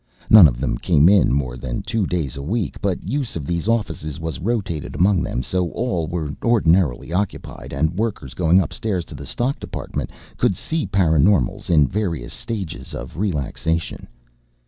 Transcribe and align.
None 0.31 0.47
of 0.47 0.59
them 0.59 0.79
came 0.79 1.07
in 1.07 1.31
more 1.31 1.55
than 1.57 1.83
two 1.83 2.07
days 2.07 2.35
a 2.35 2.41
week 2.41 2.81
but 2.81 3.07
use 3.07 3.35
of 3.35 3.45
these 3.45 3.67
offices 3.67 4.19
was 4.19 4.39
rotated 4.39 4.95
among 4.95 5.21
them 5.21 5.43
so 5.43 5.69
all 5.73 6.07
were 6.07 6.33
ordinarily 6.43 7.13
occupied 7.13 7.71
and 7.71 7.93
workers, 7.93 8.33
going 8.33 8.59
upstairs 8.59 9.05
to 9.05 9.13
the 9.13 9.27
stock 9.27 9.59
depot, 9.59 9.85
could 10.37 10.55
see 10.55 10.87
paraNormals 10.87 11.69
in 11.69 11.87
various 11.87 12.33
stages 12.33 12.95
of 12.95 13.17
relaxation. 13.17 14.07